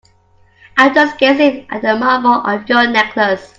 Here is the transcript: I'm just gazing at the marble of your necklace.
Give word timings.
I'm 0.77 0.95
just 0.95 1.19
gazing 1.19 1.67
at 1.69 1.83
the 1.83 1.95
marble 1.95 2.33
of 2.43 2.67
your 2.67 2.87
necklace. 2.89 3.47